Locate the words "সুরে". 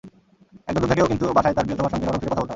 2.21-2.29